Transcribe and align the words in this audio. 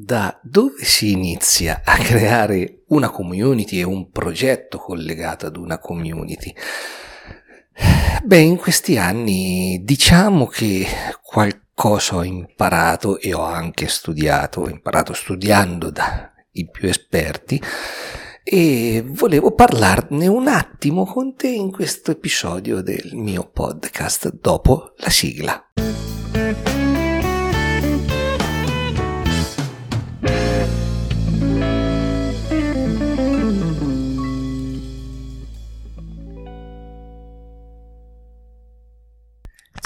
da 0.00 0.38
dove 0.42 0.84
si 0.84 1.10
inizia 1.10 1.82
a 1.84 1.96
creare 1.96 2.84
una 2.88 3.10
community 3.10 3.80
e 3.80 3.82
un 3.82 4.10
progetto 4.10 4.78
collegato 4.78 5.46
ad 5.46 5.56
una 5.56 5.78
community? 5.78 6.54
Beh, 8.22 8.38
in 8.38 8.56
questi 8.56 8.96
anni 8.96 9.80
diciamo 9.82 10.46
che 10.46 10.86
qualcosa 11.22 12.16
ho 12.16 12.24
imparato 12.24 13.18
e 13.20 13.34
ho 13.34 13.42
anche 13.42 13.88
studiato, 13.88 14.62
ho 14.62 14.68
imparato 14.68 15.12
studiando 15.12 15.90
dai 15.90 16.68
più 16.70 16.88
esperti 16.88 17.60
e 18.42 19.04
volevo 19.04 19.52
parlarne 19.52 20.26
un 20.26 20.48
attimo 20.48 21.04
con 21.04 21.34
te 21.34 21.48
in 21.48 21.70
questo 21.70 22.12
episodio 22.12 22.82
del 22.82 23.10
mio 23.12 23.48
podcast 23.52 24.32
dopo 24.40 24.94
la 24.96 25.10
sigla. 25.10 25.67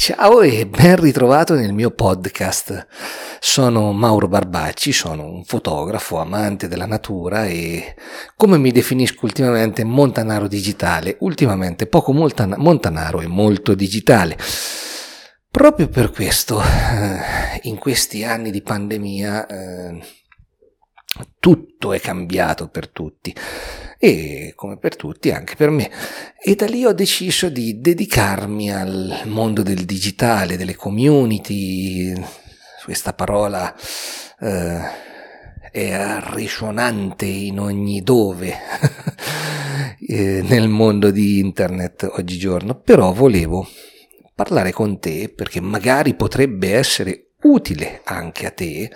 Ciao 0.05 0.41
e 0.41 0.67
ben 0.67 0.97
ritrovato 0.97 1.55
nel 1.55 1.73
mio 1.73 1.93
podcast. 1.93 2.89
Sono 3.39 3.93
Mauro 3.93 4.27
Barbacci, 4.27 4.91
sono 4.91 5.25
un 5.27 5.45
fotografo 5.45 6.19
amante 6.19 6.67
della 6.67 6.87
natura 6.87 7.47
e 7.47 7.95
come 8.35 8.59
mi 8.59 8.73
definisco 8.73 9.25
ultimamente 9.27 9.85
montanaro 9.85 10.49
digitale, 10.49 11.19
ultimamente 11.21 11.87
poco 11.87 12.13
montanaro 12.13 13.21
e 13.21 13.29
molto 13.29 13.75
digitale. 13.75 14.37
Proprio 15.49 15.87
per 15.87 16.11
questo, 16.11 16.61
eh, 16.61 17.61
in 17.63 17.79
questi 17.79 18.25
anni 18.25 18.51
di 18.51 18.61
pandemia, 18.61 19.47
eh, 19.47 20.03
tutto 21.39 21.93
è 21.93 22.01
cambiato 22.01 22.69
per 22.69 22.89
tutti. 22.89 23.35
E 23.99 24.53
come 24.57 24.79
per 24.79 24.97
tutti 24.97 25.31
anche 25.31 25.55
per 25.55 25.71
me. 25.71 25.91
E 26.43 26.55
da 26.55 26.67
lì 26.67 26.85
ho 26.85 26.93
deciso 26.93 27.49
di 27.49 27.81
dedicarmi 27.81 28.73
al 28.73 29.21
mondo 29.27 29.63
del 29.63 29.85
digitale, 29.85 30.57
delle 30.57 30.75
community, 30.75 32.13
questa 32.85 33.13
parola 33.13 33.73
eh, 34.41 35.11
è 35.71 36.19
risuonante 36.33 37.27
in 37.27 37.61
ogni 37.61 38.03
dove 38.03 38.57
eh, 40.09 40.43
nel 40.43 40.69
mondo 40.69 41.11
di 41.11 41.39
internet 41.39 42.11
oggigiorno, 42.13 42.75
però 42.75 43.13
volevo 43.13 43.69
parlare 44.35 44.73
con 44.73 44.99
te 44.99 45.33
perché 45.35 45.61
magari 45.61 46.15
potrebbe 46.15 46.75
essere 46.75 47.33
utile 47.43 48.01
anche 48.05 48.47
a 48.47 48.51
te 48.51 48.91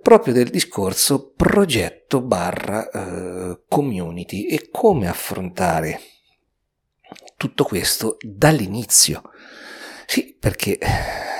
proprio 0.00 0.32
del 0.34 0.50
discorso 0.50 1.32
progetto 1.32 2.20
barra 2.20 2.88
eh, 2.88 3.62
community 3.68 4.46
e 4.46 4.68
come 4.70 5.08
affrontare 5.08 6.00
tutto 7.36 7.64
questo 7.64 8.16
dall'inizio. 8.20 9.22
Sì, 10.06 10.36
perché 10.38 10.78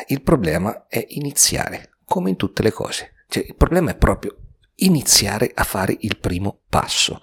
il 0.06 0.22
problema 0.22 0.86
è 0.88 1.04
iniziare, 1.08 1.98
come 2.04 2.30
in 2.30 2.36
tutte 2.36 2.62
le 2.62 2.72
cose. 2.72 3.24
Cioè, 3.28 3.44
il 3.46 3.56
problema 3.56 3.90
è 3.90 3.96
proprio 3.96 4.36
iniziare 4.76 5.50
a 5.54 5.64
fare 5.64 5.96
il 6.00 6.18
primo 6.18 6.60
passo. 6.68 7.20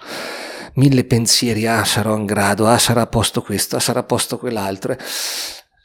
Mille 0.75 1.05
pensieri, 1.05 1.67
ah 1.67 1.85
sarò 1.85 2.17
in 2.17 2.25
grado, 2.25 2.67
ah 2.67 2.77
sarà 2.77 3.01
a 3.01 3.07
posto 3.07 3.41
questo, 3.41 3.77
ah 3.77 3.79
sarà 3.79 4.01
a 4.01 4.03
posto 4.03 4.37
quell'altro. 4.37 4.97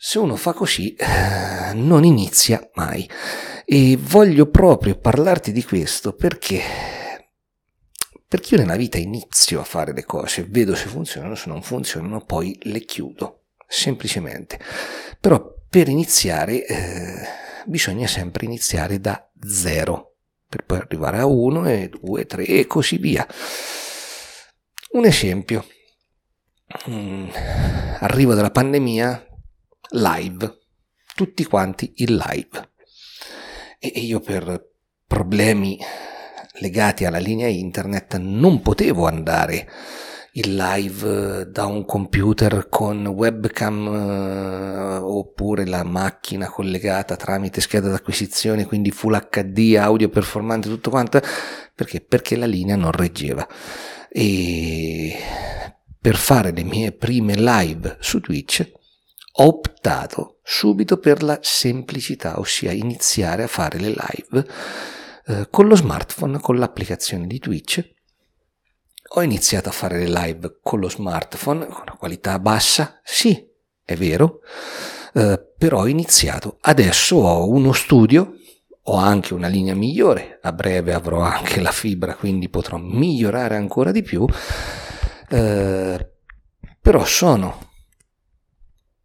Se 0.03 0.19
uno 0.19 0.37
fa 0.37 0.53
così, 0.53 0.95
eh, 0.95 1.73
non 1.75 2.05
inizia 2.05 2.69
mai. 2.75 3.09
E 3.73 3.97
voglio 3.97 4.51
proprio 4.51 4.99
parlarti 4.99 5.53
di 5.53 5.63
questo 5.63 6.13
perché, 6.13 6.61
perché 8.27 8.57
io 8.57 8.61
nella 8.63 8.75
vita 8.75 8.99
inizio 8.99 9.61
a 9.61 9.65
fare 9.65 9.93
le 9.93 10.05
cose, 10.05 10.43
vedo 10.43 10.75
se 10.75 10.89
funzionano, 10.89 11.37
se 11.37 11.49
non 11.49 11.63
funzionano, 11.63 12.25
poi 12.25 12.59
le 12.63 12.81
chiudo, 12.81 13.45
semplicemente. 13.69 14.59
Però 15.21 15.55
per 15.69 15.89
iniziare 15.89 16.67
eh, 16.67 17.23
bisogna 17.67 18.09
sempre 18.09 18.45
iniziare 18.45 18.99
da 18.99 19.31
zero, 19.41 20.17
per 20.49 20.65
poi 20.65 20.79
arrivare 20.79 21.19
a 21.19 21.27
uno 21.27 21.65
e 21.71 21.91
due, 21.91 22.27
tre 22.27 22.45
e 22.47 22.67
così 22.67 22.97
via. 22.97 23.25
Un 24.95 25.05
esempio. 25.05 25.65
Mm, 26.89 27.29
arrivo 28.01 28.35
dalla 28.35 28.51
pandemia, 28.51 29.27
live, 29.91 30.59
tutti 31.15 31.45
quanti 31.45 31.93
in 31.99 32.17
live 32.17 32.70
e 33.83 34.01
io 34.01 34.21
per 34.21 34.69
problemi 35.07 35.79
legati 36.59 37.07
alla 37.07 37.19
linea 37.19 37.49
internet 37.49 38.19
non 38.19 38.61
potevo 38.61 39.07
andare 39.07 39.67
in 40.35 40.55
live 40.55 41.51
da 41.51 41.65
un 41.65 41.85
computer 41.85 42.69
con 42.69 43.05
webcam 43.07 43.87
eh, 43.89 44.97
oppure 44.99 45.67
la 45.67 45.83
macchina 45.83 46.49
collegata 46.49 47.17
tramite 47.17 47.61
scheda 47.61 47.89
d'acquisizione, 47.89 48.67
quindi 48.67 48.91
full 48.91 49.19
HD, 49.29 49.77
audio 49.77 50.09
performante, 50.09 50.69
tutto 50.69 50.91
quanto, 50.91 51.21
perché? 51.75 52.01
Perché 52.01 52.37
la 52.37 52.47
linea 52.47 52.77
non 52.77 52.93
reggeva. 52.93 53.47
E 54.09 55.17
per 56.01 56.17
fare 56.17 56.53
le 56.53 56.63
mie 56.63 56.93
prime 56.93 57.35
live 57.35 57.97
su 58.01 58.21
Twitch 58.21 58.71
ho 59.33 59.45
optato 59.45 60.40
subito 60.53 60.99
per 60.99 61.23
la 61.23 61.39
semplicità, 61.41 62.41
ossia 62.41 62.73
iniziare 62.73 63.45
a 63.45 63.47
fare 63.47 63.79
le 63.79 63.91
live 63.91 64.47
eh, 65.27 65.47
con 65.49 65.69
lo 65.69 65.77
smartphone, 65.77 66.41
con 66.41 66.57
l'applicazione 66.57 67.29
di 67.29 67.39
Twitch. 67.39 67.89
Ho 69.15 69.23
iniziato 69.23 69.69
a 69.69 69.73
fare 69.73 69.99
le 69.99 70.09
live 70.09 70.59
con 70.61 70.81
lo 70.81 70.89
smartphone, 70.89 71.67
con 71.67 71.83
una 71.83 71.97
qualità 71.97 72.41
bassa, 72.41 73.01
sì, 73.05 73.49
è 73.85 73.95
vero, 73.95 74.41
eh, 75.15 75.41
però 75.57 75.83
ho 75.83 75.87
iniziato. 75.87 76.59
Adesso 76.63 77.15
ho 77.15 77.49
uno 77.49 77.73
studio, 77.73 78.35
ho 78.83 78.97
anche 78.97 79.35
una 79.35 79.49
linea 79.49 79.77
migliore, 79.77 80.41
a 80.43 80.53
breve 80.53 80.93
avrò 80.93 81.21
anche 81.21 81.61
la 81.61 81.71
fibra, 81.71 82.17
quindi 82.17 82.49
potrò 82.49 82.77
migliorare 82.77 83.55
ancora 83.55 83.93
di 83.93 84.03
più, 84.03 84.27
eh, 85.29 86.11
però 86.81 87.05
sono 87.05 87.70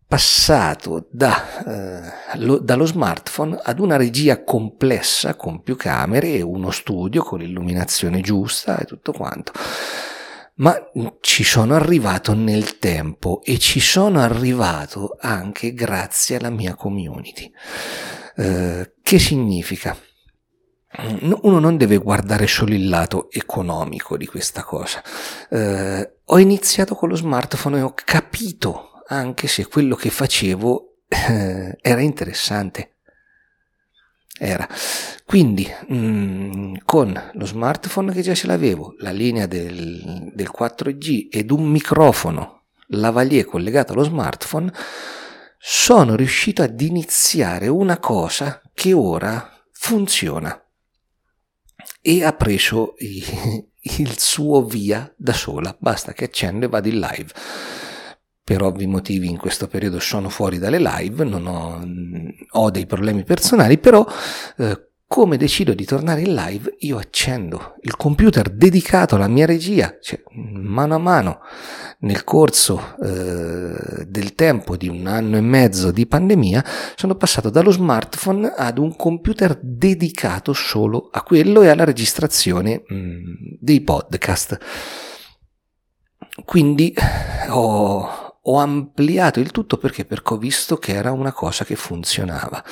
passato 0.07 1.07
da, 1.09 1.63
eh, 1.65 2.37
lo, 2.37 2.59
dallo 2.59 2.85
smartphone 2.85 3.59
ad 3.61 3.79
una 3.79 3.97
regia 3.97 4.43
complessa 4.43 5.35
con 5.35 5.63
più 5.63 5.75
camere 5.75 6.33
e 6.33 6.41
uno 6.41 6.71
studio 6.71 7.23
con 7.23 7.39
l'illuminazione 7.39 8.21
giusta 8.21 8.77
e 8.77 8.85
tutto 8.85 9.11
quanto. 9.11 9.51
Ma 10.57 10.73
ci 11.19 11.43
sono 11.43 11.75
arrivato 11.75 12.33
nel 12.33 12.77
tempo 12.77 13.41
e 13.43 13.57
ci 13.57 13.81
sono 13.81 14.21
arrivato 14.21 15.17
anche 15.19 15.73
grazie 15.73 16.37
alla 16.37 16.49
mia 16.49 16.75
community. 16.75 17.51
Eh, 18.37 18.93
che 19.01 19.19
significa? 19.19 19.97
Uno 21.41 21.59
non 21.59 21.75
deve 21.75 21.97
guardare 21.97 22.47
solo 22.47 22.73
il 22.73 22.87
lato 22.87 23.29
economico 23.31 24.15
di 24.15 24.25
questa 24.25 24.63
cosa. 24.63 25.03
Eh, 25.49 26.19
ho 26.23 26.39
iniziato 26.39 26.95
con 26.95 27.09
lo 27.09 27.15
smartphone 27.15 27.79
e 27.79 27.81
ho 27.81 27.93
capito 27.93 28.94
anche 29.07 29.47
se 29.47 29.67
quello 29.67 29.95
che 29.95 30.09
facevo 30.09 30.97
eh, 31.07 31.77
era 31.81 32.01
interessante. 32.01 32.91
Era. 34.37 34.67
Quindi, 35.25 35.67
mh, 35.87 35.95
mm, 35.95 36.75
con 36.83 37.31
lo 37.33 37.45
smartphone 37.45 38.11
che 38.11 38.21
già 38.21 38.33
ce 38.33 38.47
l'avevo, 38.47 38.95
la 38.99 39.11
linea 39.11 39.45
del, 39.45 40.31
del 40.33 40.51
4G 40.55 41.27
ed 41.31 41.51
un 41.51 41.65
microfono 41.65 42.63
lavalier 42.89 43.45
collegato 43.45 43.93
allo 43.93 44.03
smartphone, 44.03 44.71
sono 45.57 46.15
riuscito 46.15 46.61
ad 46.61 46.79
iniziare 46.79 47.67
una 47.67 47.97
cosa 47.97 48.61
che 48.73 48.93
ora 48.93 49.65
funziona 49.71 50.61
e 52.01 52.23
ha 52.23 52.33
preso 52.33 52.93
il 52.99 54.19
suo 54.19 54.63
via 54.63 55.11
da 55.15 55.33
sola. 55.33 55.75
Basta 55.79 56.13
che 56.13 56.25
accendo 56.25 56.65
e 56.65 56.69
vado 56.69 56.87
in 56.87 56.99
live 56.99 57.31
per 58.45 58.61
ovvi 58.61 58.85
motivi 58.85 59.27
in 59.27 59.37
questo 59.37 59.67
periodo 59.67 59.99
sono 59.99 60.29
fuori 60.29 60.59
dalle 60.59 60.77
live, 60.77 61.23
non 61.23 61.47
ho, 61.47 61.83
ho 62.59 62.69
dei 62.69 62.85
problemi 62.85 63.23
personali, 63.23 63.79
però 63.79 64.05
eh, 64.57 64.89
come 65.07 65.35
decido 65.37 65.73
di 65.73 65.83
tornare 65.83 66.21
in 66.21 66.35
live, 66.35 66.75
io 66.79 66.97
accendo 66.97 67.75
il 67.81 67.95
computer 67.95 68.51
dedicato 68.51 69.15
alla 69.15 69.27
mia 69.27 69.47
regia, 69.47 69.97
cioè 69.99 70.21
mano 70.33 70.93
a 70.93 70.99
mano 70.99 71.39
nel 72.01 72.23
corso 72.23 72.95
eh, 73.01 74.05
del 74.07 74.35
tempo 74.35 74.77
di 74.77 74.89
un 74.89 75.07
anno 75.07 75.37
e 75.37 75.41
mezzo 75.41 75.89
di 75.89 76.05
pandemia, 76.05 76.63
sono 76.95 77.15
passato 77.15 77.49
dallo 77.49 77.71
smartphone 77.71 78.53
ad 78.55 78.77
un 78.77 78.95
computer 78.95 79.57
dedicato 79.59 80.53
solo 80.53 81.09
a 81.11 81.23
quello 81.23 81.63
e 81.63 81.69
alla 81.69 81.83
registrazione 81.83 82.83
mh, 82.85 82.95
mm, 82.95 83.19
dei 83.59 83.81
podcast. 83.81 84.57
Quindi 86.43 86.93
ho, 87.49 88.24
ho 88.47 88.57
ampliato 88.57 89.39
il 89.39 89.51
tutto 89.51 89.77
perché? 89.77 90.05
Perché 90.05 90.33
ho 90.33 90.37
visto 90.37 90.77
che 90.77 90.93
era 90.93 91.11
una 91.11 91.31
cosa 91.31 91.65
che 91.65 91.75
funzionava. 91.75 92.63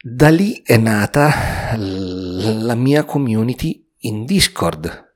Da 0.00 0.28
lì 0.28 0.62
è 0.64 0.76
nata 0.76 1.74
la 1.76 2.74
mia 2.74 3.04
community 3.04 3.84
in 4.00 4.24
Discord. 4.24 5.06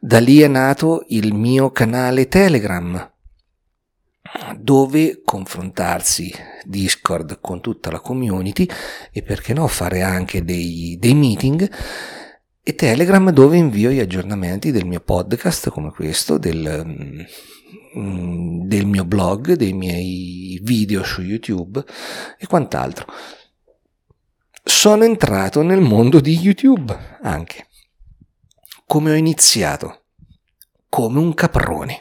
Da 0.00 0.20
lì 0.20 0.40
è 0.40 0.46
nato 0.46 1.04
il 1.08 1.34
mio 1.34 1.72
canale 1.72 2.28
Telegram, 2.28 3.12
dove 4.56 5.22
confrontarsi 5.24 6.32
Discord 6.62 7.40
con 7.40 7.60
tutta 7.60 7.90
la 7.90 7.98
community 7.98 8.68
e 9.10 9.22
perché 9.22 9.52
no 9.54 9.66
fare 9.66 10.02
anche 10.02 10.44
dei, 10.44 10.96
dei 11.00 11.14
meeting 11.14 11.68
e 12.68 12.74
Telegram 12.74 13.30
dove 13.30 13.56
invio 13.56 13.88
gli 13.88 13.98
aggiornamenti 13.98 14.70
del 14.70 14.84
mio 14.84 15.00
podcast 15.00 15.70
come 15.70 15.90
questo, 15.90 16.36
del, 16.36 16.84
mm, 17.96 18.66
del 18.66 18.84
mio 18.84 19.06
blog, 19.06 19.54
dei 19.54 19.72
miei 19.72 20.60
video 20.62 21.02
su 21.02 21.22
YouTube 21.22 21.82
e 22.38 22.46
quant'altro. 22.46 23.06
Sono 24.62 25.04
entrato 25.04 25.62
nel 25.62 25.80
mondo 25.80 26.20
di 26.20 26.38
YouTube 26.38 26.94
anche 27.22 27.68
come 28.84 29.12
ho 29.12 29.14
iniziato, 29.14 30.02
come 30.90 31.20
un 31.20 31.32
caprone. 31.32 31.96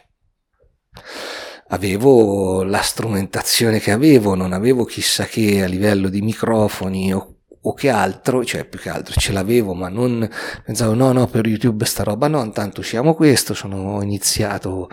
Avevo 1.69 2.63
la 2.63 2.81
strumentazione 2.81 3.79
che 3.79 3.91
avevo, 3.91 4.35
non 4.35 4.51
avevo 4.51 4.83
chissà 4.83 5.23
che 5.27 5.63
a 5.63 5.67
livello 5.67 6.09
di 6.09 6.21
microfoni 6.21 7.13
o, 7.13 7.36
o 7.67 7.73
che 7.73 7.89
altro, 7.89 8.45
cioè 8.45 8.65
più 8.65 8.79
che 8.79 8.89
altro 8.89 9.13
ce 9.19 9.33
l'avevo, 9.33 9.73
ma 9.73 9.89
non 9.89 10.27
pensavo 10.63 10.93
no, 10.93 11.11
no, 11.11 11.27
per 11.27 11.45
YouTube 11.45 11.85
sta 11.85 12.03
roba 12.03 12.27
no, 12.27 12.41
intanto 12.43 12.79
usiamo 12.79 13.13
questo, 13.13 13.53
sono 13.53 14.01
iniziato 14.01 14.89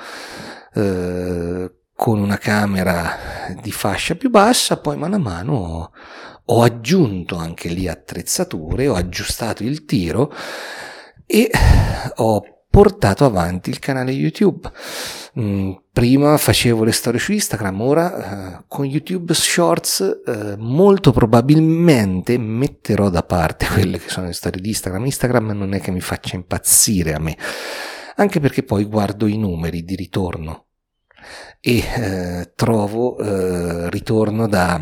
eh, 0.75 1.73
con 1.95 2.19
una 2.19 2.37
camera 2.39 3.17
di 3.63 3.71
fascia 3.71 4.17
più 4.17 4.29
bassa, 4.29 4.79
poi 4.79 4.97
mano 4.97 5.15
a 5.15 5.19
mano 5.19 5.93
ho 6.47 6.63
aggiunto 6.63 7.37
anche 7.37 7.69
lì 7.69 7.89
attrezzature, 7.89 8.89
ho 8.89 8.95
aggiustato 8.95 9.63
il 9.63 9.85
tiro 9.85 10.33
e 11.27 11.51
ho 12.17 12.54
portato 12.75 13.25
avanti 13.25 13.71
il 13.71 13.79
canale 13.79 14.11
YouTube. 14.11 14.69
Mm, 15.39 15.75
prima 15.93 16.37
facevo 16.37 16.83
le 16.83 16.91
storie 16.91 17.21
su 17.21 17.31
Instagram, 17.31 17.81
ora 17.81 18.59
eh, 18.59 18.65
con 18.67 18.85
YouTube 18.85 19.33
Shorts 19.33 20.23
eh, 20.27 20.57
molto 20.59 21.13
probabilmente 21.13 22.37
metterò 22.37 23.11
da 23.11 23.23
parte 23.23 23.67
quelle 23.73 24.01
che 24.01 24.09
sono 24.09 24.27
le 24.27 24.33
storie 24.33 24.61
di 24.61 24.71
Instagram. 24.71 25.05
Instagram 25.05 25.51
non 25.53 25.73
è 25.73 25.81
che 25.81 25.93
mi 25.93 26.01
faccia 26.01 26.35
impazzire 26.35 27.15
a 27.15 27.21
me, 27.21 27.39
anche 28.17 28.41
perché 28.41 28.65
poi 28.65 28.83
guardo 28.87 29.29
i 29.29 29.39
numeri 29.39 29.85
di 29.85 29.95
ritorno 29.95 30.65
e 31.61 31.79
eh, 31.79 32.53
trovo 32.57 33.17
eh, 33.19 33.89
ritorno 33.89 34.49
da 34.49 34.81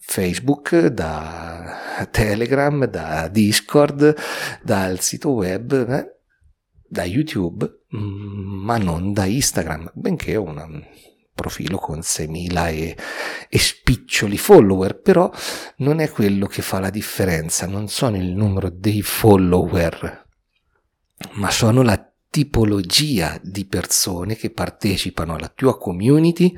Facebook, 0.00 0.86
da 0.86 2.08
Telegram, 2.10 2.86
da 2.86 3.28
Discord, 3.28 4.16
dal 4.62 4.98
sito 5.00 5.32
web, 5.32 6.20
da 6.92 7.04
YouTube, 7.04 7.84
mm, 7.96 8.64
ma 8.64 8.76
non 8.76 9.12
da 9.12 9.24
Instagram, 9.24 9.90
benché 9.94 10.36
un 10.36 10.84
profilo 11.34 11.78
con 11.78 12.00
6.000 12.00 12.68
e, 12.68 12.96
e 13.48 13.58
spiccioli 13.58 14.36
follower, 14.36 15.00
però 15.00 15.30
non 15.78 16.00
è 16.00 16.10
quello 16.10 16.46
che 16.46 16.60
fa 16.60 16.78
la 16.80 16.90
differenza, 16.90 17.66
non 17.66 17.88
sono 17.88 18.16
il 18.16 18.34
numero 18.34 18.68
dei 18.68 19.00
follower, 19.00 20.26
ma 21.32 21.50
sono 21.50 21.82
la 21.82 22.12
tipologia 22.28 23.40
di 23.42 23.64
persone 23.66 24.36
che 24.36 24.50
partecipano 24.50 25.34
alla 25.34 25.52
tua 25.54 25.78
community 25.78 26.54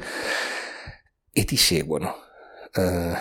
e 1.32 1.44
ti 1.44 1.56
seguono 1.56 2.22
eh, 2.74 3.14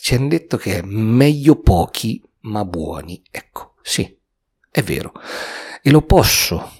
ci 0.00 0.14
hanno 0.14 0.28
detto 0.28 0.56
che 0.56 0.78
è 0.78 0.82
meglio 0.82 1.60
pochi 1.60 2.22
ma 2.42 2.64
buoni. 2.64 3.22
Ecco, 3.30 3.74
sì, 3.82 4.18
è 4.70 4.82
vero. 4.82 5.12
E 5.86 5.90
lo 5.92 6.02
posso 6.02 6.72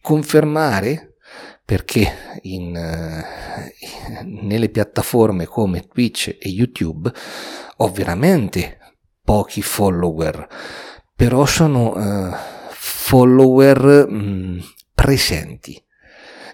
confermare 0.00 1.16
perché 1.64 2.38
in, 2.42 2.68
uh, 2.68 4.22
nelle 4.24 4.68
piattaforme 4.68 5.44
come 5.44 5.88
Twitch 5.88 6.36
e 6.38 6.48
YouTube 6.48 7.12
ho 7.78 7.90
veramente 7.90 8.78
pochi 9.24 9.60
follower, 9.60 10.46
però 11.16 11.46
sono 11.46 11.96
uh, 11.96 12.32
follower 12.70 14.08
mh, 14.08 14.14
mm, 14.14 14.58
presenti. 14.94 15.84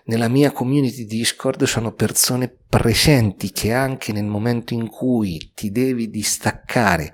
Nella 0.05 0.29
mia 0.29 0.53
community 0.53 1.05
Discord 1.05 1.65
sono 1.65 1.93
persone 1.93 2.49
presenti 2.67 3.53
che 3.53 3.75
anche 3.75 4.11
nel 4.11 4.25
momento 4.25 4.73
in 4.73 4.89
cui 4.89 5.53
ti 5.55 5.71
devi 5.71 6.09
distaccare 6.09 7.13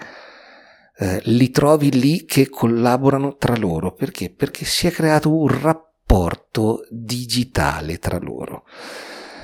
eh, 1.00 1.20
li 1.25 1.50
trovi 1.50 1.91
lì 1.91 2.26
che 2.26 2.50
collaborano 2.50 3.37
tra 3.37 3.56
loro. 3.56 3.93
Perché? 3.93 4.31
Perché 4.31 4.67
si 4.67 4.87
è 4.87 4.91
creato 4.91 5.35
un 5.35 5.49
rapporto 5.49 6.87
digitale 6.91 7.99
tra 7.99 8.19
loro. 8.19 8.64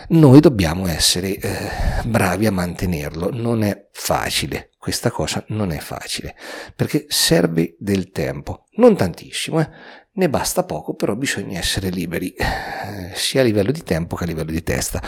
Noi 0.09 0.41
dobbiamo 0.41 0.87
essere 0.87 1.37
eh, 1.37 1.71
bravi 2.05 2.47
a 2.47 2.53
mantenerlo, 2.53 3.31
non 3.33 3.65
è 3.65 3.89
facile, 3.91 4.71
questa 4.79 5.11
cosa 5.11 5.45
non 5.49 5.73
è 5.73 5.79
facile, 5.79 6.37
perché 6.77 7.07
serve 7.09 7.75
del 7.81 8.13
tempo, 8.13 8.67
non 8.77 8.95
tantissimo, 8.95 9.59
eh? 9.59 9.69
ne 10.13 10.29
basta 10.29 10.63
poco, 10.63 10.95
però 10.95 11.17
bisogna 11.17 11.59
essere 11.59 11.91
liberi, 11.91 12.33
eh, 12.35 13.15
sia 13.15 13.41
a 13.41 13.45
livello 13.45 13.73
di 13.73 13.83
tempo 13.83 14.15
che 14.15 14.23
a 14.23 14.29
livello 14.29 14.53
di 14.53 14.63
testa. 14.63 15.03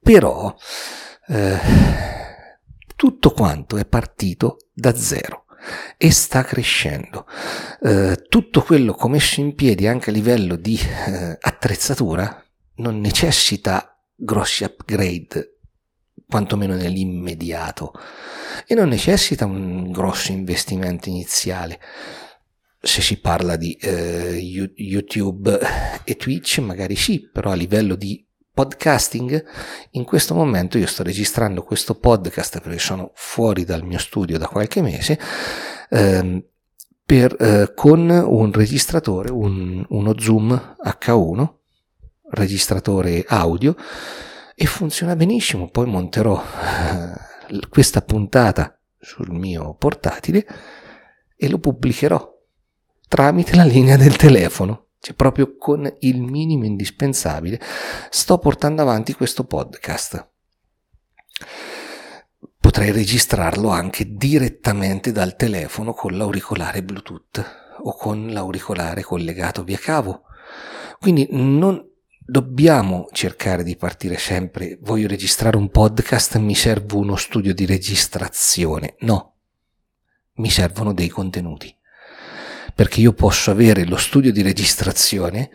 Però 0.00 0.56
eh, 1.28 2.19
tutto 3.00 3.30
quanto 3.30 3.78
è 3.78 3.86
partito 3.86 4.58
da 4.74 4.94
zero 4.94 5.46
e 5.96 6.10
sta 6.10 6.44
crescendo. 6.44 7.26
Eh, 7.80 8.26
tutto 8.28 8.60
quello 8.60 8.92
che 8.92 9.02
ho 9.02 9.08
messo 9.08 9.40
in 9.40 9.54
piedi 9.54 9.86
anche 9.86 10.10
a 10.10 10.12
livello 10.12 10.54
di 10.54 10.78
eh, 10.78 11.38
attrezzatura 11.40 12.44
non 12.74 13.00
necessita 13.00 13.98
grossi 14.14 14.64
upgrade, 14.64 15.60
quantomeno 16.28 16.74
nell'immediato, 16.74 17.94
e 18.66 18.74
non 18.74 18.88
necessita 18.88 19.46
un 19.46 19.90
grosso 19.90 20.32
investimento 20.32 21.08
iniziale 21.08 21.80
se 22.82 23.00
si 23.00 23.18
parla 23.18 23.56
di 23.56 23.72
eh, 23.80 24.36
YouTube 24.76 25.58
e 26.04 26.16
Twitch, 26.16 26.58
magari 26.58 26.96
sì, 26.96 27.30
però 27.32 27.52
a 27.52 27.54
livello 27.54 27.94
di 27.94 28.22
podcasting, 28.60 29.42
in 29.92 30.04
questo 30.04 30.34
momento 30.34 30.76
io 30.76 30.86
sto 30.86 31.02
registrando 31.02 31.62
questo 31.62 31.94
podcast 31.94 32.60
perché 32.60 32.78
sono 32.78 33.10
fuori 33.14 33.64
dal 33.64 33.84
mio 33.84 33.98
studio 33.98 34.36
da 34.36 34.46
qualche 34.46 34.82
mese, 34.82 35.18
ehm, 35.88 36.44
per, 37.06 37.34
eh, 37.40 37.72
con 37.74 38.10
un 38.10 38.52
registratore, 38.52 39.32
un, 39.32 39.82
uno 39.88 40.14
Zoom 40.18 40.76
H1, 40.84 41.54
registratore 42.32 43.24
audio, 43.26 43.74
e 44.54 44.66
funziona 44.66 45.16
benissimo. 45.16 45.70
Poi 45.70 45.86
monterò 45.86 46.38
eh, 46.38 47.66
questa 47.70 48.02
puntata 48.02 48.78
sul 48.98 49.30
mio 49.30 49.74
portatile 49.74 50.46
e 51.34 51.48
lo 51.48 51.58
pubblicherò 51.58 52.30
tramite 53.08 53.56
la 53.56 53.64
linea 53.64 53.96
del 53.96 54.16
telefono, 54.16 54.88
cioè 55.00 55.14
proprio 55.14 55.56
con 55.56 55.90
il 56.00 56.20
minimo 56.20 56.64
indispensabile, 56.64 57.58
sto 58.10 58.38
portando 58.38 58.82
avanti 58.82 59.14
questo 59.14 59.44
podcast. 59.44 60.28
Potrei 62.60 62.92
registrarlo 62.92 63.70
anche 63.70 64.14
direttamente 64.14 65.10
dal 65.10 65.36
telefono 65.36 65.94
con 65.94 66.16
l'auricolare 66.16 66.82
Bluetooth 66.82 67.78
o 67.82 67.96
con 67.96 68.28
l'auricolare 68.28 69.02
collegato 69.02 69.64
via 69.64 69.78
cavo. 69.78 70.24
Quindi 70.98 71.26
non 71.30 71.82
dobbiamo 72.18 73.08
cercare 73.10 73.62
di 73.64 73.76
partire 73.76 74.18
sempre, 74.18 74.76
voglio 74.82 75.08
registrare 75.08 75.56
un 75.56 75.70
podcast, 75.70 76.36
mi 76.36 76.54
serve 76.54 76.96
uno 76.96 77.16
studio 77.16 77.54
di 77.54 77.64
registrazione. 77.64 78.96
No, 79.00 79.36
mi 80.34 80.50
servono 80.50 80.92
dei 80.92 81.08
contenuti 81.08 81.74
perché 82.80 83.02
io 83.02 83.12
posso 83.12 83.50
avere 83.50 83.84
lo 83.84 83.98
studio 83.98 84.32
di 84.32 84.40
registrazione 84.40 85.50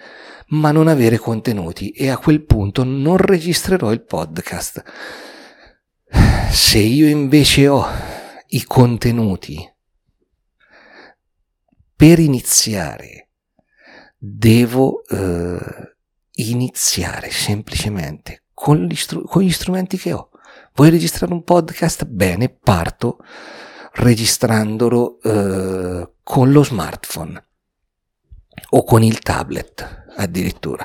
ma 0.50 0.72
non 0.72 0.88
avere 0.88 1.18
contenuti 1.18 1.90
e 1.90 2.10
a 2.10 2.20
quel 2.20 2.46
punto 2.46 2.84
non 2.84 3.18
registrerò 3.18 3.92
il 3.92 4.04
podcast. 4.04 4.84
Se 6.52 6.78
io 6.78 7.08
invece 7.08 7.68
ho 7.68 7.84
i 8.50 8.64
contenuti 8.64 9.58
per 11.96 12.20
iniziare, 12.20 13.30
devo 14.16 15.04
eh, 15.06 15.96
iniziare 16.34 17.32
semplicemente 17.32 18.44
con 18.54 18.84
gli, 18.84 18.96
str- 18.96 19.26
con 19.26 19.42
gli 19.42 19.52
strumenti 19.52 19.98
che 19.98 20.14
ho. 20.14 20.30
Vuoi 20.76 20.92
registrare 20.92 21.34
un 21.34 21.42
podcast? 21.42 22.06
Bene, 22.06 22.50
parto 22.50 23.18
registrandolo 23.94 25.20
eh, 25.22 26.10
con 26.26 26.52
lo 26.52 26.64
smartphone 26.64 27.46
o 28.72 28.84
con 28.84 29.04
il 29.04 29.20
tablet 29.20 30.06
addirittura. 30.16 30.84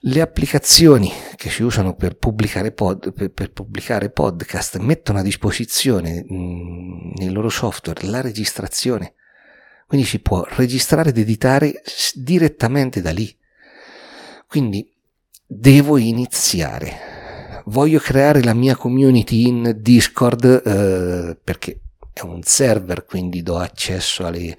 Le 0.00 0.20
applicazioni 0.20 1.08
che 1.36 1.48
si 1.48 1.62
usano 1.62 1.94
per 1.94 2.16
pubblicare, 2.16 2.72
pod, 2.72 3.12
per, 3.12 3.30
per 3.30 3.52
pubblicare 3.52 4.10
podcast 4.10 4.78
mettono 4.78 5.20
a 5.20 5.22
disposizione 5.22 6.24
mh, 6.26 7.12
nel 7.18 7.32
loro 7.32 7.48
software 7.48 8.04
la 8.08 8.20
registrazione, 8.20 9.14
quindi 9.86 10.04
si 10.04 10.18
può 10.18 10.44
registrare 10.56 11.10
ed 11.10 11.18
editare 11.18 11.80
direttamente 12.14 13.00
da 13.00 13.12
lì. 13.12 13.32
Quindi 14.48 14.92
devo 15.46 15.98
iniziare. 15.98 17.62
Voglio 17.66 18.00
creare 18.00 18.42
la 18.42 18.54
mia 18.54 18.74
community 18.74 19.46
in 19.46 19.76
Discord 19.78 20.44
eh, 20.44 21.38
perché 21.44 21.80
è 22.12 22.20
un 22.22 22.42
server, 22.42 23.04
quindi 23.04 23.42
do 23.42 23.58
accesso 23.58 24.26
alle, 24.26 24.56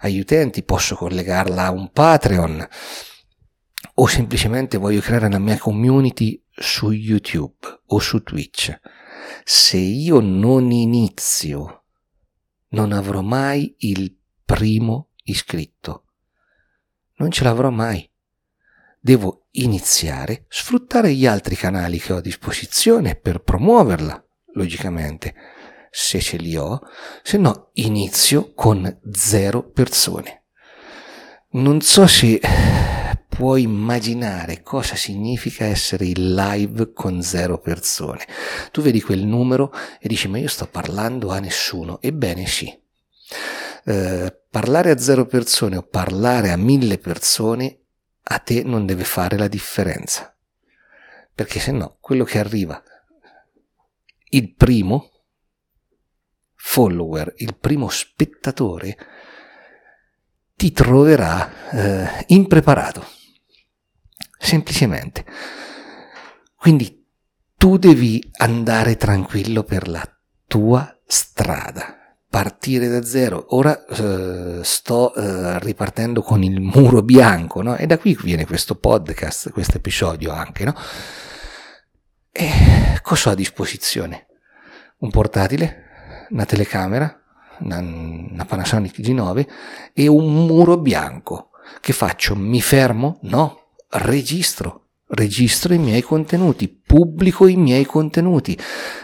agli 0.00 0.18
utenti, 0.18 0.62
posso 0.62 0.94
collegarla 0.94 1.66
a 1.66 1.70
un 1.70 1.90
Patreon 1.90 2.68
o 3.94 4.06
semplicemente 4.06 4.78
voglio 4.78 5.00
creare 5.00 5.30
la 5.30 5.38
mia 5.38 5.58
community 5.58 6.42
su 6.50 6.90
YouTube 6.90 7.66
o 7.86 7.98
su 7.98 8.22
Twitch. 8.22 8.78
Se 9.44 9.76
io 9.76 10.20
non 10.20 10.70
inizio, 10.70 11.84
non 12.68 12.92
avrò 12.92 13.20
mai 13.20 13.74
il 13.78 14.16
primo 14.44 15.10
iscritto. 15.24 16.04
Non 17.16 17.30
ce 17.30 17.44
l'avrò 17.44 17.70
mai. 17.70 18.08
Devo 18.98 19.46
iniziare, 19.52 20.46
sfruttare 20.48 21.14
gli 21.14 21.26
altri 21.26 21.54
canali 21.56 21.98
che 21.98 22.12
ho 22.12 22.16
a 22.16 22.22
disposizione 22.22 23.16
per 23.16 23.42
promuoverla, 23.42 24.24
logicamente, 24.54 25.34
se 25.90 26.20
ce 26.20 26.36
li 26.36 26.56
ho, 26.56 26.80
se 27.22 27.36
no 27.36 27.70
inizio 27.74 28.52
con 28.54 29.00
zero 29.10 29.62
persone. 29.62 30.44
Non 31.52 31.80
so 31.80 32.06
se 32.06 32.40
puoi 33.28 33.62
immaginare 33.62 34.62
cosa 34.62 34.94
significa 34.94 35.64
essere 35.64 36.04
in 36.04 36.34
live 36.34 36.92
con 36.92 37.22
zero 37.22 37.58
persone. 37.58 38.26
Tu 38.70 38.82
vedi 38.82 39.00
quel 39.00 39.24
numero 39.24 39.72
e 39.98 40.08
dici 40.08 40.28
ma 40.28 40.38
io 40.38 40.48
sto 40.48 40.66
parlando 40.66 41.30
a 41.30 41.38
nessuno. 41.38 42.00
Ebbene 42.00 42.46
sì. 42.46 42.78
Eh, 43.84 44.40
parlare 44.50 44.90
a 44.90 44.98
zero 44.98 45.26
persone 45.26 45.76
o 45.76 45.82
parlare 45.82 46.50
a 46.50 46.56
mille 46.56 46.98
persone 46.98 47.78
a 48.22 48.38
te 48.38 48.62
non 48.62 48.86
deve 48.86 49.04
fare 49.04 49.36
la 49.36 49.48
differenza. 49.48 50.36
Perché 51.34 51.58
se 51.58 51.72
no, 51.72 51.96
quello 52.00 52.24
che 52.24 52.38
arriva, 52.38 52.80
il 54.30 54.54
primo 54.54 55.19
follower, 56.62 57.32
il 57.38 57.56
primo 57.58 57.88
spettatore, 57.88 58.96
ti 60.54 60.72
troverà 60.72 61.70
eh, 61.70 62.24
impreparato 62.28 63.06
semplicemente. 64.38 65.24
Quindi 66.54 67.06
tu 67.56 67.78
devi 67.78 68.22
andare 68.36 68.96
tranquillo 68.96 69.64
per 69.64 69.88
la 69.88 70.06
tua 70.46 71.00
strada, 71.06 71.96
partire 72.28 72.88
da 72.88 73.02
zero. 73.02 73.56
Ora 73.56 73.86
eh, 73.86 74.60
sto 74.62 75.14
eh, 75.14 75.58
ripartendo 75.60 76.20
con 76.20 76.42
il 76.42 76.60
muro 76.60 77.02
bianco, 77.02 77.62
no? 77.62 77.76
E 77.76 77.86
da 77.86 77.96
qui 77.96 78.16
viene 78.22 78.44
questo 78.44 78.74
podcast, 78.74 79.50
questo 79.50 79.78
episodio 79.78 80.30
anche, 80.30 80.64
no? 80.64 80.74
E 82.30 83.00
cosa 83.00 83.30
ho 83.30 83.32
a 83.32 83.36
disposizione? 83.36 84.26
Un 84.98 85.10
portatile, 85.10 85.89
una 86.30 86.44
telecamera, 86.44 87.20
una, 87.60 87.78
una 87.78 88.44
Panasonic 88.44 89.00
G9 89.00 89.46
e 89.92 90.06
un 90.06 90.46
muro 90.46 90.78
bianco. 90.78 91.50
Che 91.80 91.92
faccio? 91.92 92.34
Mi 92.34 92.60
fermo? 92.60 93.18
No, 93.22 93.72
registro, 93.90 94.88
registro 95.08 95.74
i 95.74 95.78
miei 95.78 96.02
contenuti, 96.02 96.68
pubblico 96.68 97.46
i 97.46 97.56
miei 97.56 97.84
contenuti. 97.84 98.58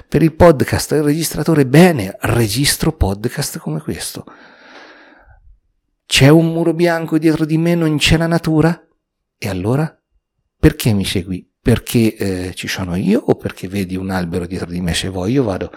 Per 0.09 0.23
il 0.23 0.35
podcast 0.35 0.93
il 0.93 1.03
registratore 1.03 1.67
bene, 1.67 2.17
registro 2.21 2.93
podcast 2.93 3.59
come 3.59 3.81
questo. 3.81 4.25
C'è 6.07 6.29
un 6.29 6.53
muro 6.53 6.73
bianco 6.73 7.19
dietro 7.19 7.45
di 7.45 7.59
me, 7.59 7.75
non 7.75 7.97
c'è 7.97 8.17
la 8.17 8.29
natura? 8.29 8.81
E 9.39 9.49
allora? 9.49 9.93
Perché 10.59 10.93
mi 10.93 11.05
segui? 11.05 11.49
Perché 11.61 12.15
eh, 12.15 12.55
ci 12.55 12.69
sono 12.69 12.95
io 12.95 13.21
o 13.21 13.35
perché 13.35 13.67
vedi 13.67 13.97
un 13.97 14.11
albero 14.11 14.47
dietro 14.47 14.71
di 14.71 14.81
me? 14.81 14.95
Se 14.95 15.09
vuoi 15.09 15.33
io 15.33 15.43
vado 15.43 15.73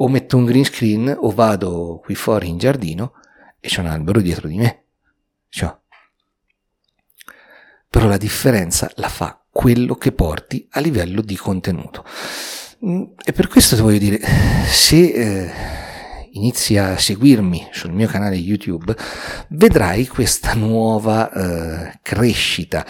o 0.00 0.08
metto 0.08 0.36
un 0.36 0.44
green 0.44 0.64
screen 0.64 1.16
o 1.18 1.30
vado 1.30 2.00
qui 2.02 2.14
fuori 2.14 2.48
in 2.48 2.58
giardino 2.58 3.14
e 3.60 3.68
c'è 3.68 3.80
un 3.80 3.86
albero 3.86 4.20
dietro 4.20 4.48
di 4.48 4.56
me. 4.56 4.84
Cioè, 5.48 5.76
però 7.88 8.06
la 8.06 8.16
differenza 8.16 8.90
la 8.96 9.08
fa 9.08 9.42
quello 9.50 9.96
che 9.96 10.12
porti 10.12 10.66
a 10.72 10.80
livello 10.80 11.20
di 11.20 11.36
contenuto. 11.36 12.04
Mm, 12.84 13.02
e 13.24 13.32
per 13.32 13.48
questo 13.48 13.74
ti 13.74 13.82
voglio 13.82 13.98
dire, 13.98 14.20
se 14.66 14.96
eh, 14.96 15.50
inizi 16.32 16.76
a 16.76 16.96
seguirmi 16.96 17.68
sul 17.72 17.92
mio 17.92 18.06
canale 18.06 18.36
YouTube, 18.36 18.94
vedrai 19.48 20.06
questa 20.06 20.54
nuova 20.54 21.32
eh, 21.32 21.98
crescita 22.02 22.86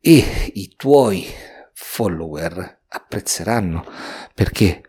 e 0.00 0.50
i 0.54 0.72
tuoi 0.76 1.26
follower 1.74 2.84
apprezzeranno 2.88 3.84
perché 4.32 4.87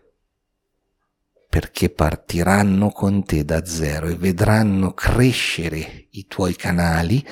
perché 1.50 1.90
partiranno 1.90 2.90
con 2.90 3.24
te 3.24 3.44
da 3.44 3.66
zero 3.66 4.06
e 4.06 4.14
vedranno 4.14 4.94
crescere 4.94 6.06
i 6.10 6.28
tuoi 6.28 6.54
canali 6.54 7.26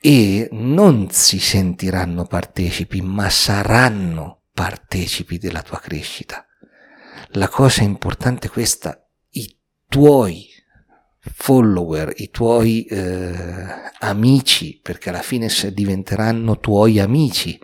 e 0.00 0.48
non 0.52 1.10
si 1.10 1.38
sentiranno 1.38 2.24
partecipi, 2.24 3.02
ma 3.02 3.28
saranno 3.28 4.44
partecipi 4.54 5.36
della 5.36 5.60
tua 5.60 5.80
crescita. 5.80 6.46
La 7.32 7.48
cosa 7.48 7.82
importante 7.82 8.46
è 8.46 8.50
questa, 8.50 9.06
i 9.32 9.54
tuoi 9.86 10.48
follower, 11.20 12.10
i 12.16 12.30
tuoi 12.30 12.84
eh, 12.84 13.66
amici, 13.98 14.80
perché 14.82 15.10
alla 15.10 15.20
fine 15.20 15.48
diventeranno 15.74 16.58
tuoi 16.58 17.00
amici, 17.00 17.60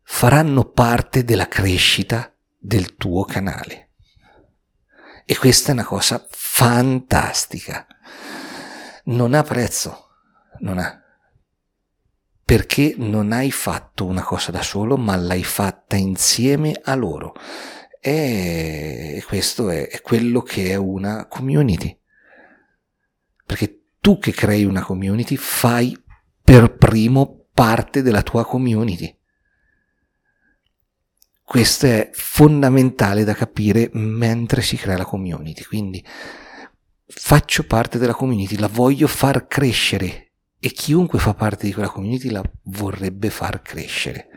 faranno 0.00 0.64
parte 0.64 1.22
della 1.22 1.48
crescita 1.48 2.33
del 2.64 2.96
tuo 2.96 3.24
canale. 3.24 3.90
E 5.26 5.36
questa 5.36 5.70
è 5.70 5.72
una 5.72 5.84
cosa 5.84 6.24
fantastica 6.28 7.86
non 9.04 9.34
ha 9.34 9.42
prezzo, 9.42 10.08
non 10.60 10.78
ha. 10.78 11.00
Perché 12.44 12.94
non 12.98 13.32
hai 13.32 13.50
fatto 13.50 14.04
una 14.04 14.22
cosa 14.22 14.50
da 14.50 14.62
solo, 14.62 14.96
ma 14.96 15.16
l'hai 15.16 15.44
fatta 15.44 15.96
insieme 15.96 16.78
a 16.82 16.94
loro. 16.94 17.34
E 18.00 19.22
questo 19.26 19.70
è, 19.70 19.88
è 19.88 20.00
quello 20.02 20.42
che 20.42 20.70
è 20.70 20.74
una 20.74 21.26
community. 21.26 21.98
Perché 23.46 23.88
tu 23.98 24.18
che 24.18 24.32
crei 24.32 24.64
una 24.64 24.82
community 24.82 25.36
fai 25.36 25.98
per 26.42 26.76
primo 26.76 27.46
parte 27.52 28.02
della 28.02 28.22
tua 28.22 28.44
community. 28.44 29.18
Questo 31.46 31.86
è 31.86 32.10
fondamentale 32.12 33.22
da 33.22 33.34
capire 33.34 33.90
mentre 33.92 34.62
si 34.62 34.76
crea 34.76 34.96
la 34.96 35.04
community. 35.04 35.62
Quindi 35.62 36.04
faccio 37.06 37.64
parte 37.64 37.98
della 37.98 38.14
community, 38.14 38.56
la 38.56 38.66
voglio 38.66 39.06
far 39.06 39.46
crescere 39.46 40.30
e 40.58 40.70
chiunque 40.70 41.18
fa 41.18 41.34
parte 41.34 41.66
di 41.66 41.74
quella 41.74 41.90
community 41.90 42.30
la 42.30 42.42
vorrebbe 42.62 43.28
far 43.28 43.60
crescere. 43.60 44.28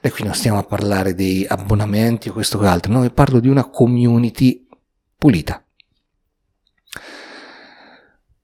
E 0.00 0.10
qui 0.10 0.24
non 0.24 0.34
stiamo 0.34 0.58
a 0.58 0.64
parlare 0.64 1.14
dei 1.14 1.46
abbonamenti 1.46 2.30
o 2.30 2.32
questo 2.32 2.58
che 2.58 2.66
altro, 2.66 2.92
no, 2.92 3.08
parlo 3.10 3.38
di 3.38 3.48
una 3.48 3.68
community 3.68 4.66
pulita. 5.16 5.62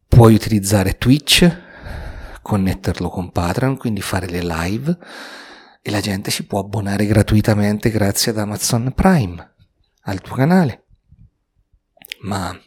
Puoi 0.07 0.35
utilizzare 0.35 0.99
Twitch, 0.99 1.51
connetterlo 2.43 3.09
con 3.09 3.33
Patreon, 3.33 3.79
quindi 3.79 4.03
fare 4.03 4.27
le 4.27 4.43
live 4.43 4.99
e 5.83 5.91
la 5.91 6.01
gente 6.01 6.31
si 6.31 6.45
può 6.47 6.59
abbonare 6.61 7.07
gratuitamente 7.07 7.91
grazie 7.91 8.33
ad 8.33 8.39
Amazon 8.39 8.93
Prime 8.95 9.55
al 10.03 10.21
tuo 10.21 10.37
canale. 10.37 10.85
Ma 12.23 12.59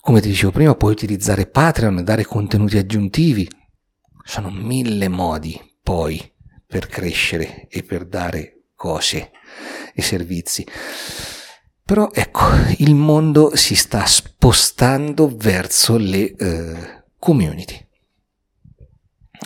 come 0.00 0.20
ti 0.20 0.28
dicevo 0.28 0.52
prima, 0.52 0.74
puoi 0.74 0.92
utilizzare 0.92 1.46
Patreon, 1.46 2.02
dare 2.02 2.24
contenuti 2.24 2.78
aggiuntivi. 2.78 3.48
Sono 4.24 4.50
mille 4.50 5.08
modi 5.08 5.58
poi 5.82 6.18
per 6.66 6.86
crescere 6.86 7.66
e 7.68 7.82
per 7.82 8.06
dare 8.06 8.68
cose 8.74 9.30
e 9.94 10.02
servizi. 10.02 10.66
Però 11.84 12.10
ecco, 12.12 12.44
il 12.78 12.94
mondo 12.94 13.56
si 13.56 13.74
sta 13.74 14.04
spostando 14.04 15.34
verso 15.34 15.96
le 15.96 16.34
eh, 16.34 17.04
community. 17.18 17.87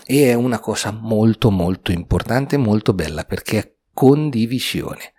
E 0.04 0.30
è 0.30 0.34
una 0.34 0.58
cosa 0.58 0.90
molto 0.90 1.50
molto 1.50 1.92
importante, 1.92 2.56
molto 2.56 2.92
bella 2.92 3.24
perché 3.24 3.58
è 3.58 3.72
condivisione, 3.92 5.12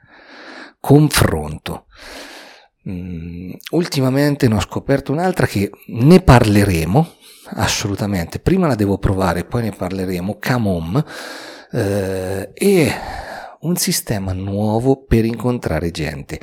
confronto 0.79 1.85
Mm, 2.89 3.53
ultimamente 3.71 4.49
ne 4.49 4.55
ho 4.55 4.59
scoperto 4.59 5.13
un'altra 5.13 5.45
che 5.45 5.71
ne 5.87 6.21
parleremo 6.21 7.13
assolutamente. 7.55 8.39
Prima 8.39 8.67
la 8.67 8.75
devo 8.75 8.97
provare, 8.97 9.45
poi 9.45 9.63
ne 9.63 9.71
parleremo. 9.71 10.37
Camom 10.37 11.03
eh, 11.71 12.51
è 12.51 12.99
un 13.61 13.75
sistema 13.77 14.33
nuovo 14.33 15.01
per 15.05 15.23
incontrare 15.23 15.91
gente. 15.91 16.39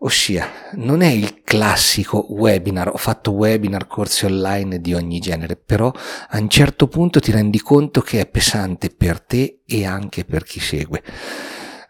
Ossia, 0.00 0.48
non 0.74 1.00
è 1.00 1.08
il 1.08 1.42
classico 1.42 2.26
webinar, 2.32 2.88
ho 2.88 2.96
fatto 2.96 3.32
webinar, 3.32 3.88
corsi 3.88 4.26
online 4.26 4.80
di 4.80 4.94
ogni 4.94 5.18
genere, 5.18 5.56
però 5.56 5.90
a 5.90 6.38
un 6.38 6.48
certo 6.48 6.86
punto 6.86 7.18
ti 7.18 7.32
rendi 7.32 7.60
conto 7.60 8.00
che 8.00 8.20
è 8.20 8.26
pesante 8.26 8.90
per 8.90 9.20
te 9.20 9.62
e 9.66 9.84
anche 9.84 10.24
per 10.24 10.44
chi 10.44 10.60
segue. 10.60 11.02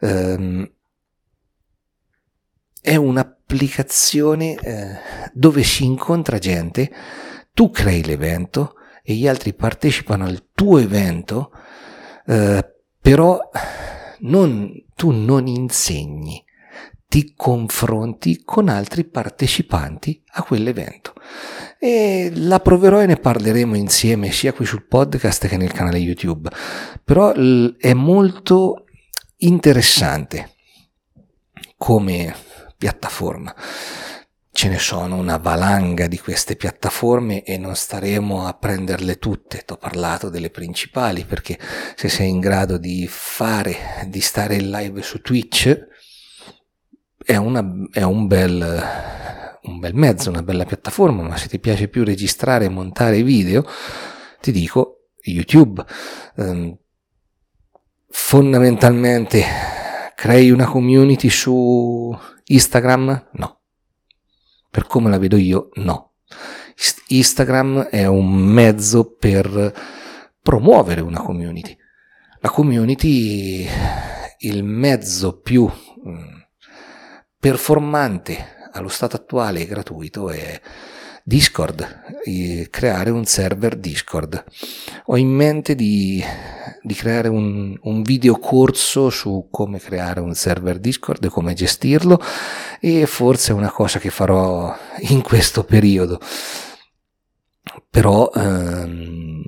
Um, 0.00 0.70
è 2.80 2.96
un'applicazione 2.96 4.54
eh, 4.54 4.98
dove 5.34 5.62
si 5.62 5.84
incontra 5.84 6.38
gente, 6.38 6.90
tu 7.52 7.70
crei 7.70 8.02
l'evento 8.02 8.76
e 9.02 9.14
gli 9.14 9.28
altri 9.28 9.52
partecipano 9.52 10.24
al 10.24 10.46
tuo 10.54 10.78
evento, 10.78 11.50
eh, 12.24 12.74
però 12.98 13.38
non, 14.20 14.84
tu 14.94 15.10
non 15.10 15.46
insegni, 15.46 16.42
ti 17.08 17.32
confronti 17.34 18.42
con 18.44 18.68
altri 18.68 19.04
partecipanti 19.04 20.22
a 20.32 20.42
quell'evento. 20.42 21.14
E 21.80 22.30
la 22.34 22.60
proverò 22.60 23.00
e 23.00 23.06
ne 23.06 23.16
parleremo 23.16 23.74
insieme 23.76 24.30
sia 24.30 24.52
qui 24.52 24.66
sul 24.66 24.86
podcast 24.86 25.46
che 25.46 25.56
nel 25.56 25.72
canale 25.72 25.96
YouTube. 25.96 26.50
Però 27.02 27.32
è 27.32 27.94
molto 27.94 28.84
interessante 29.38 30.54
come 31.78 32.34
piattaforma. 32.76 33.54
Ce 34.50 34.68
ne 34.68 34.78
sono 34.78 35.16
una 35.16 35.38
valanga 35.38 36.08
di 36.08 36.18
queste 36.18 36.56
piattaforme 36.56 37.42
e 37.44 37.56
non 37.56 37.74
staremo 37.74 38.46
a 38.46 38.52
prenderle 38.52 39.18
tutte. 39.18 39.62
Ti 39.64 39.72
ho 39.72 39.76
parlato 39.76 40.28
delle 40.28 40.50
principali 40.50 41.24
perché 41.24 41.58
se 41.94 42.08
sei 42.08 42.28
in 42.28 42.40
grado 42.40 42.76
di 42.76 43.06
fare, 43.08 44.04
di 44.08 44.20
stare 44.20 44.56
in 44.56 44.68
live 44.68 45.00
su 45.00 45.20
Twitch, 45.22 45.86
è, 47.28 47.36
una, 47.36 47.62
è 47.92 48.00
un, 48.00 48.26
bel, 48.26 48.82
un 49.64 49.78
bel 49.80 49.94
mezzo, 49.94 50.30
una 50.30 50.42
bella 50.42 50.64
piattaforma, 50.64 51.22
ma 51.22 51.36
se 51.36 51.48
ti 51.48 51.58
piace 51.58 51.88
più 51.88 52.02
registrare 52.02 52.64
e 52.64 52.70
montare 52.70 53.22
video, 53.22 53.66
ti 54.40 54.50
dico 54.50 55.08
YouTube. 55.20 55.84
Um, 56.36 56.74
fondamentalmente 58.08 59.44
crei 60.14 60.48
una 60.50 60.64
community 60.64 61.28
su 61.28 62.18
Instagram? 62.44 63.28
No. 63.32 63.60
Per 64.70 64.86
come 64.86 65.10
la 65.10 65.18
vedo 65.18 65.36
io, 65.36 65.68
no. 65.74 66.14
Instagram 67.08 67.88
è 67.88 68.06
un 68.06 68.36
mezzo 68.36 69.12
per 69.12 69.74
promuovere 70.40 71.02
una 71.02 71.20
community. 71.20 71.76
La 72.40 72.48
community, 72.48 73.68
il 74.38 74.64
mezzo 74.64 75.40
più 75.40 75.70
mm, 76.08 76.37
performante 77.38 78.56
allo 78.72 78.88
stato 78.88 79.16
attuale 79.16 79.60
e 79.60 79.66
gratuito 79.66 80.30
è 80.30 80.60
Discord, 81.22 82.16
creare 82.70 83.10
un 83.10 83.26
server 83.26 83.76
Discord. 83.76 84.44
Ho 85.06 85.16
in 85.18 85.28
mente 85.28 85.74
di, 85.74 86.22
di 86.82 86.94
creare 86.94 87.28
un, 87.28 87.76
un 87.82 88.02
video 88.02 88.38
corso 88.38 89.10
su 89.10 89.48
come 89.50 89.78
creare 89.78 90.20
un 90.20 90.34
server 90.34 90.78
Discord 90.78 91.24
e 91.24 91.28
come 91.28 91.52
gestirlo 91.52 92.18
e 92.80 93.04
forse 93.04 93.52
è 93.52 93.54
una 93.54 93.70
cosa 93.70 93.98
che 93.98 94.08
farò 94.08 94.74
in 95.10 95.20
questo 95.20 95.64
periodo. 95.64 96.18
Però 97.90 98.30
ehm, 98.34 99.42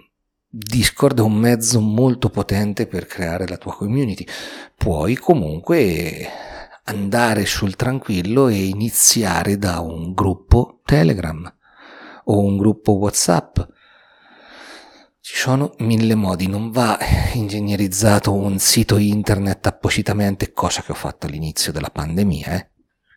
Discord 0.50 1.18
è 1.18 1.22
un 1.22 1.36
mezzo 1.36 1.80
molto 1.80 2.28
potente 2.28 2.86
per 2.86 3.06
creare 3.06 3.48
la 3.48 3.56
tua 3.56 3.74
community. 3.74 4.26
Puoi 4.76 5.16
comunque 5.16 6.49
andare 6.90 7.46
sul 7.46 7.76
tranquillo 7.76 8.48
e 8.48 8.64
iniziare 8.64 9.56
da 9.56 9.78
un 9.78 10.12
gruppo 10.12 10.80
Telegram 10.84 11.52
o 12.24 12.40
un 12.40 12.56
gruppo 12.56 12.92
WhatsApp. 12.92 13.58
Ci 15.20 15.36
sono 15.36 15.74
mille 15.78 16.16
modi, 16.16 16.48
non 16.48 16.70
va 16.70 16.98
ingegnerizzato 17.34 18.32
un 18.32 18.58
sito 18.58 18.96
internet 18.96 19.66
appositamente, 19.66 20.52
cosa 20.52 20.82
che 20.82 20.90
ho 20.90 20.96
fatto 20.96 21.26
all'inizio 21.26 21.70
della 21.70 21.90
pandemia. 21.90 22.46
Eh. 22.54 22.70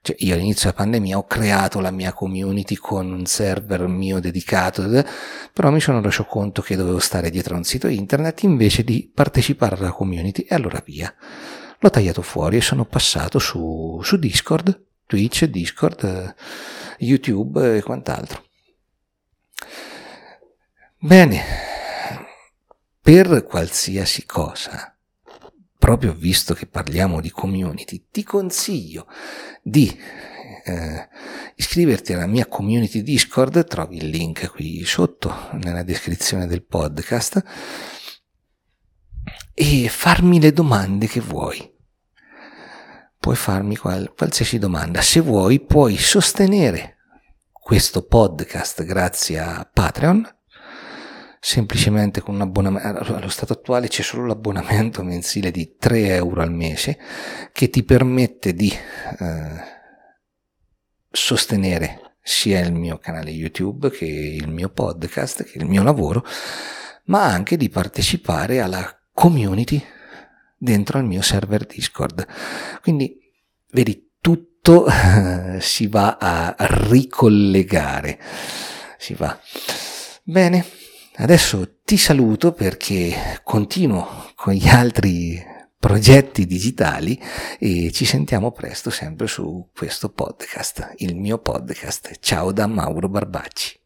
Cioè, 0.03 0.17
io 0.19 0.35
all'inizio 0.35 0.69
della 0.69 0.83
pandemia 0.83 1.17
ho 1.17 1.25
creato 1.25 1.79
la 1.79 1.91
mia 1.91 2.13
community 2.13 2.75
con 2.75 3.11
un 3.11 3.25
server 3.25 3.87
mio 3.87 4.19
dedicato, 4.19 4.83
però 5.51 5.71
mi 5.71 5.79
sono 5.79 5.99
reso 5.99 6.25
conto 6.25 6.61
che 6.61 6.75
dovevo 6.75 6.99
stare 6.99 7.31
dietro 7.31 7.55
a 7.55 7.57
un 7.57 7.63
sito 7.63 7.87
internet 7.87 8.43
invece 8.43 8.83
di 8.83 9.09
partecipare 9.11 9.77
alla 9.77 9.91
community 9.91 10.41
e 10.41 10.53
allora 10.53 10.83
via. 10.85 11.11
L'ho 11.83 11.89
tagliato 11.89 12.21
fuori 12.21 12.55
e 12.55 12.61
sono 12.61 12.85
passato 12.85 13.39
su, 13.39 13.99
su 14.01 14.15
Discord, 14.15 14.85
Twitch, 15.05 15.43
Discord, 15.43 16.01
eh, 16.05 16.33
YouTube 16.99 17.75
e 17.75 17.81
quant'altro. 17.81 18.45
Bene, 20.97 21.43
per 23.01 23.43
qualsiasi 23.43 24.25
cosa, 24.25 24.97
proprio 25.77 26.13
visto 26.13 26.53
che 26.53 26.67
parliamo 26.67 27.19
di 27.19 27.29
community, 27.29 28.05
ti 28.09 28.23
consiglio 28.23 29.05
di 29.61 29.93
eh, 30.63 31.09
iscriverti 31.55 32.13
alla 32.13 32.27
mia 32.27 32.45
community 32.45 33.01
Discord, 33.01 33.67
trovi 33.67 33.97
il 33.97 34.07
link 34.07 34.49
qui 34.51 34.85
sotto 34.85 35.49
nella 35.61 35.83
descrizione 35.83 36.47
del 36.47 36.63
podcast 36.63 37.43
e 39.53 39.89
farmi 39.89 40.39
le 40.39 40.53
domande 40.53 41.07
che 41.07 41.19
vuoi. 41.19 41.71
Puoi 43.23 43.37
farmi 43.37 43.77
qual- 43.77 44.13
qualsiasi 44.13 44.59
domanda. 44.59 45.01
Se 45.01 45.21
vuoi, 45.21 45.61
puoi 45.61 45.95
sostenere 45.95 46.97
questo 47.53 48.05
podcast 48.05 48.83
grazie 48.83 49.39
a 49.39 49.65
Patreon 49.71 50.29
semplicemente 51.39 52.19
con 52.19 52.35
un 52.35 52.41
abbonamento, 52.41 53.15
allo 53.15 53.29
stato 53.29 53.53
attuale 53.53 53.87
c'è 53.87 54.01
solo 54.01 54.25
l'abbonamento 54.25 55.03
mensile 55.03 55.51
di 55.51 55.77
3 55.79 56.15
euro 56.15 56.41
al 56.41 56.51
mese 56.51 56.97
che 57.53 57.69
ti 57.69 57.83
permette 57.83 58.53
di 58.53 58.69
eh, 58.69 59.61
sostenere 61.09 62.17
sia 62.21 62.59
il 62.59 62.73
mio 62.73 62.97
canale 62.97 63.29
YouTube 63.29 63.89
che 63.89 64.03
il 64.03 64.49
mio 64.49 64.67
podcast, 64.67 65.45
che 65.45 65.59
il 65.59 65.65
mio 65.65 65.81
lavoro, 65.83 66.25
ma 67.05 67.23
anche 67.23 67.55
di 67.55 67.69
partecipare 67.69 68.59
alla 68.59 68.93
community 69.13 69.81
dentro 70.63 70.97
al 70.97 71.05
mio 71.05 71.21
server 71.21 71.65
Discord. 71.65 72.25
Quindi, 72.81 73.19
vedi, 73.71 74.11
tutto 74.21 74.87
si 75.59 75.87
va 75.87 76.17
a 76.19 76.55
ricollegare. 76.57 78.19
Si 78.97 79.13
va. 79.13 79.37
Bene, 80.23 80.65
Adesso 81.15 81.81
ti 81.83 81.95
saluto 81.95 82.53
perché 82.53 83.39
continuo 83.43 84.31
con 84.33 84.53
gli 84.53 84.67
altri 84.67 85.39
progetti 85.77 86.47
digitali 86.47 87.21
e 87.59 87.91
ci 87.91 88.03
sentiamo 88.03 88.51
presto 88.51 88.89
sempre 88.89 89.27
su 89.27 89.69
questo 89.75 90.09
podcast, 90.09 90.95
il 90.97 91.15
mio 91.15 91.37
podcast. 91.37 92.17
Ciao 92.19 92.51
da 92.51 92.65
Mauro 92.65 93.09
Barbacci. 93.09 93.82